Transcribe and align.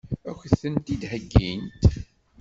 Ad 0.29 0.35
k-tent-id-heggint? 0.41 1.83